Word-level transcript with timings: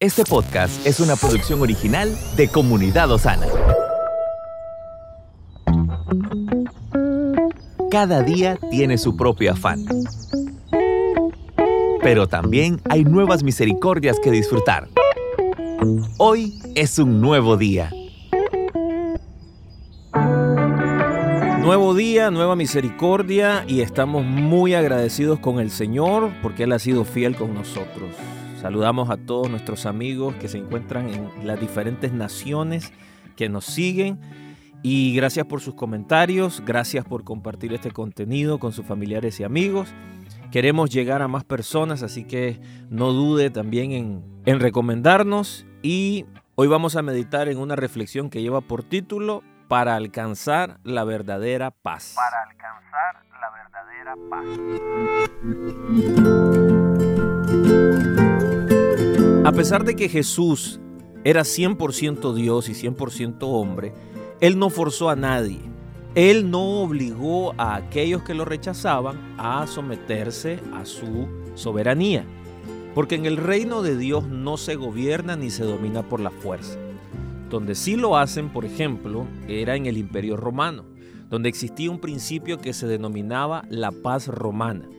Este 0.00 0.22
podcast 0.22 0.86
es 0.86 1.00
una 1.00 1.16
producción 1.16 1.60
original 1.60 2.16
de 2.36 2.46
Comunidad 2.46 3.10
Osana. 3.10 3.48
Cada 7.90 8.22
día 8.22 8.56
tiene 8.70 8.96
su 8.96 9.16
propio 9.16 9.50
afán. 9.50 9.84
Pero 12.00 12.28
también 12.28 12.80
hay 12.88 13.02
nuevas 13.02 13.42
misericordias 13.42 14.20
que 14.20 14.30
disfrutar. 14.30 14.86
Hoy 16.18 16.54
es 16.76 17.00
un 17.00 17.20
nuevo 17.20 17.56
día. 17.56 17.90
Nuevo 21.58 21.96
día, 21.96 22.30
nueva 22.30 22.54
misericordia 22.54 23.64
y 23.66 23.80
estamos 23.80 24.24
muy 24.24 24.74
agradecidos 24.74 25.40
con 25.40 25.58
el 25.58 25.72
Señor 25.72 26.30
porque 26.40 26.62
Él 26.62 26.72
ha 26.72 26.78
sido 26.78 27.04
fiel 27.04 27.34
con 27.34 27.52
nosotros. 27.52 28.14
Saludamos 28.60 29.08
a 29.08 29.16
todos 29.16 29.48
nuestros 29.48 29.86
amigos 29.86 30.34
que 30.34 30.48
se 30.48 30.58
encuentran 30.58 31.08
en 31.08 31.46
las 31.46 31.58
diferentes 31.60 32.12
naciones 32.12 32.92
que 33.36 33.48
nos 33.48 33.64
siguen 33.64 34.18
y 34.82 35.14
gracias 35.14 35.46
por 35.46 35.60
sus 35.60 35.74
comentarios, 35.74 36.60
gracias 36.66 37.04
por 37.04 37.22
compartir 37.22 37.72
este 37.72 37.92
contenido 37.92 38.58
con 38.58 38.72
sus 38.72 38.84
familiares 38.84 39.38
y 39.38 39.44
amigos. 39.44 39.94
Queremos 40.50 40.90
llegar 40.90 41.22
a 41.22 41.28
más 41.28 41.44
personas, 41.44 42.02
así 42.02 42.24
que 42.24 42.60
no 42.90 43.12
dude 43.12 43.50
también 43.50 43.92
en, 43.92 44.24
en 44.44 44.58
recomendarnos 44.58 45.64
y 45.82 46.26
hoy 46.56 46.66
vamos 46.66 46.96
a 46.96 47.02
meditar 47.02 47.48
en 47.48 47.58
una 47.58 47.76
reflexión 47.76 48.28
que 48.28 48.42
lleva 48.42 48.60
por 48.60 48.82
título 48.82 49.44
para 49.68 49.94
alcanzar 49.94 50.80
la 50.82 51.04
verdadera 51.04 51.70
paz. 51.70 52.16
Para 52.16 52.42
alcanzar 52.42 53.22
la 53.40 53.50
verdadera 53.52 54.16
paz. 54.28 54.46
A 59.48 59.52
pesar 59.52 59.82
de 59.82 59.96
que 59.96 60.10
Jesús 60.10 60.78
era 61.24 61.40
100% 61.40 62.34
Dios 62.34 62.68
y 62.68 62.74
100% 62.74 63.38
hombre, 63.40 63.94
Él 64.42 64.58
no 64.58 64.68
forzó 64.68 65.08
a 65.08 65.16
nadie. 65.16 65.58
Él 66.14 66.50
no 66.50 66.82
obligó 66.82 67.54
a 67.56 67.74
aquellos 67.74 68.22
que 68.24 68.34
lo 68.34 68.44
rechazaban 68.44 69.16
a 69.38 69.66
someterse 69.66 70.60
a 70.74 70.84
su 70.84 71.28
soberanía. 71.54 72.26
Porque 72.94 73.14
en 73.14 73.24
el 73.24 73.38
reino 73.38 73.80
de 73.80 73.96
Dios 73.96 74.28
no 74.28 74.58
se 74.58 74.76
gobierna 74.76 75.34
ni 75.34 75.48
se 75.48 75.64
domina 75.64 76.02
por 76.02 76.20
la 76.20 76.30
fuerza. 76.30 76.78
Donde 77.48 77.74
sí 77.74 77.96
lo 77.96 78.18
hacen, 78.18 78.50
por 78.50 78.66
ejemplo, 78.66 79.26
era 79.48 79.76
en 79.76 79.86
el 79.86 79.96
Imperio 79.96 80.36
Romano, 80.36 80.84
donde 81.30 81.48
existía 81.48 81.90
un 81.90 82.00
principio 82.00 82.58
que 82.58 82.74
se 82.74 82.86
denominaba 82.86 83.64
la 83.70 83.92
paz 83.92 84.28
romana. 84.28 84.90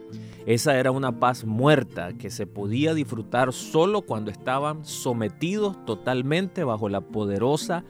Esa 0.45 0.77
era 0.79 0.91
una 0.91 1.19
paz 1.19 1.45
muerta 1.45 2.13
que 2.13 2.29
se 2.29 2.47
podía 2.47 2.93
disfrutar 2.93 3.53
solo 3.53 4.01
cuando 4.01 4.31
estaban 4.31 4.85
sometidos 4.85 5.85
totalmente 5.85 6.63
bajo 6.63 6.89
la 6.89 7.01
poderosa 7.01 7.83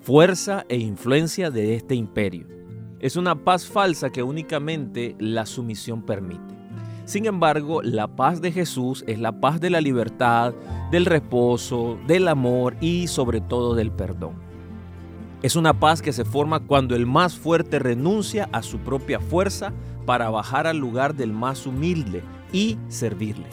fuerza 0.00 0.64
e 0.68 0.78
influencia 0.78 1.50
de 1.50 1.74
este 1.74 1.94
imperio. 1.94 2.46
Es 3.00 3.16
una 3.16 3.44
paz 3.44 3.66
falsa 3.66 4.10
que 4.10 4.22
únicamente 4.22 5.16
la 5.18 5.46
sumisión 5.46 6.02
permite. 6.02 6.56
Sin 7.04 7.26
embargo, 7.26 7.82
la 7.82 8.06
paz 8.06 8.40
de 8.40 8.52
Jesús 8.52 9.04
es 9.06 9.18
la 9.18 9.40
paz 9.40 9.60
de 9.60 9.70
la 9.70 9.80
libertad, 9.80 10.52
del 10.90 11.06
reposo, 11.06 11.98
del 12.06 12.28
amor 12.28 12.76
y 12.80 13.06
sobre 13.06 13.40
todo 13.40 13.74
del 13.74 13.90
perdón. 13.90 14.47
Es 15.40 15.54
una 15.54 15.78
paz 15.78 16.02
que 16.02 16.12
se 16.12 16.24
forma 16.24 16.58
cuando 16.58 16.96
el 16.96 17.06
más 17.06 17.38
fuerte 17.38 17.78
renuncia 17.78 18.48
a 18.50 18.60
su 18.60 18.78
propia 18.78 19.20
fuerza 19.20 19.72
para 20.04 20.30
bajar 20.30 20.66
al 20.66 20.78
lugar 20.78 21.14
del 21.14 21.32
más 21.32 21.64
humilde 21.64 22.24
y 22.52 22.76
servirle. 22.88 23.46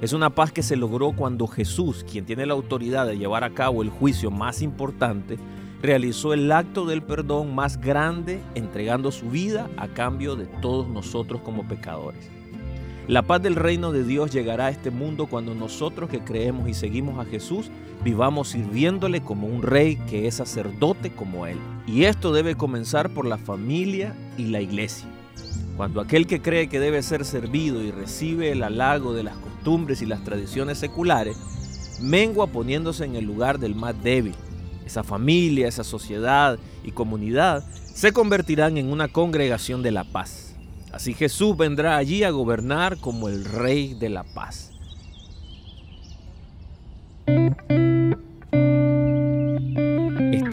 Es 0.00 0.12
una 0.12 0.30
paz 0.30 0.52
que 0.52 0.62
se 0.62 0.76
logró 0.76 1.10
cuando 1.16 1.48
Jesús, 1.48 2.04
quien 2.08 2.26
tiene 2.26 2.46
la 2.46 2.54
autoridad 2.54 3.08
de 3.08 3.18
llevar 3.18 3.42
a 3.42 3.50
cabo 3.50 3.82
el 3.82 3.90
juicio 3.90 4.30
más 4.30 4.62
importante, 4.62 5.36
realizó 5.82 6.32
el 6.32 6.52
acto 6.52 6.86
del 6.86 7.02
perdón 7.02 7.56
más 7.56 7.80
grande 7.80 8.40
entregando 8.54 9.10
su 9.10 9.28
vida 9.28 9.68
a 9.76 9.88
cambio 9.88 10.36
de 10.36 10.46
todos 10.46 10.86
nosotros 10.86 11.40
como 11.40 11.66
pecadores. 11.66 12.30
La 13.08 13.22
paz 13.22 13.42
del 13.42 13.56
reino 13.56 13.90
de 13.90 14.04
Dios 14.04 14.32
llegará 14.32 14.66
a 14.66 14.70
este 14.70 14.92
mundo 14.92 15.26
cuando 15.26 15.56
nosotros 15.56 16.08
que 16.08 16.20
creemos 16.20 16.68
y 16.68 16.74
seguimos 16.74 17.18
a 17.18 17.28
Jesús 17.28 17.70
vivamos 18.06 18.50
sirviéndole 18.50 19.20
como 19.20 19.48
un 19.48 19.62
rey 19.62 19.96
que 20.08 20.28
es 20.28 20.36
sacerdote 20.36 21.10
como 21.10 21.46
Él. 21.46 21.58
Y 21.88 22.04
esto 22.04 22.32
debe 22.32 22.54
comenzar 22.54 23.10
por 23.10 23.26
la 23.26 23.36
familia 23.36 24.14
y 24.38 24.44
la 24.46 24.60
iglesia. 24.60 25.08
Cuando 25.76 26.00
aquel 26.00 26.28
que 26.28 26.40
cree 26.40 26.68
que 26.68 26.78
debe 26.78 27.02
ser 27.02 27.24
servido 27.24 27.82
y 27.82 27.90
recibe 27.90 28.52
el 28.52 28.62
halago 28.62 29.12
de 29.12 29.24
las 29.24 29.36
costumbres 29.36 30.02
y 30.02 30.06
las 30.06 30.22
tradiciones 30.22 30.78
seculares, 30.78 31.36
mengua 32.00 32.46
poniéndose 32.46 33.04
en 33.04 33.16
el 33.16 33.24
lugar 33.24 33.58
del 33.58 33.74
más 33.74 34.00
débil. 34.00 34.36
Esa 34.86 35.02
familia, 35.02 35.66
esa 35.66 35.82
sociedad 35.82 36.60
y 36.84 36.92
comunidad 36.92 37.64
se 37.92 38.12
convertirán 38.12 38.78
en 38.78 38.92
una 38.92 39.08
congregación 39.08 39.82
de 39.82 39.90
la 39.90 40.04
paz 40.04 40.46
Así 40.96 41.12
Jesús 41.12 41.54
vendrá 41.58 41.98
allí 41.98 42.24
a 42.24 42.30
gobernar 42.30 42.96
como 42.96 43.28
el 43.28 43.44
Rey 43.44 43.92
de 43.92 44.08
la 44.08 44.24
paz. 44.24 44.70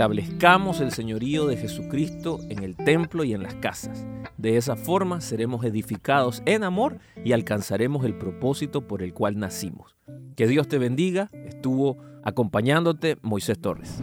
Establezcamos 0.03 0.81
el 0.81 0.91
señorío 0.91 1.47
de 1.47 1.55
Jesucristo 1.55 2.41
en 2.49 2.61
el 2.61 2.75
templo 2.75 3.23
y 3.23 3.33
en 3.33 3.41
las 3.41 3.55
casas. 3.55 4.05
De 4.37 4.57
esa 4.57 4.75
forma 4.75 5.21
seremos 5.21 5.63
edificados 5.63 6.43
en 6.45 6.65
amor 6.65 6.97
y 7.23 7.31
alcanzaremos 7.31 8.03
el 8.03 8.13
propósito 8.13 8.85
por 8.85 9.01
el 9.01 9.13
cual 9.13 9.39
nacimos. 9.39 9.95
Que 10.35 10.45
Dios 10.45 10.67
te 10.67 10.77
bendiga. 10.77 11.29
Estuvo 11.45 11.99
acompañándote 12.21 13.17
Moisés 13.21 13.61
Torres. 13.61 13.99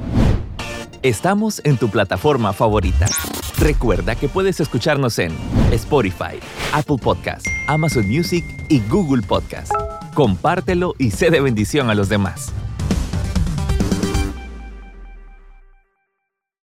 Estamos 1.03 1.61
en 1.67 1.77
tu 1.77 1.91
plataforma 1.91 2.55
favorita. 2.55 3.05
Recuerda 3.59 4.15
que 4.15 4.31
puedes 4.31 4.59
escucharnos 4.59 5.19
en 5.19 5.33
Spotify, 5.71 6.41
Apple 6.73 6.97
Podcast, 6.97 7.47
Amazon 7.69 8.09
Music 8.09 8.43
y 8.71 8.81
Google 8.89 9.21
Podcast. 9.21 9.71
Compártelo 10.15 10.95
y 10.97 11.11
sé 11.11 11.29
de 11.29 11.43
bendición 11.43 11.91
a 11.91 11.95
los 11.95 12.09
demás. 12.09 12.55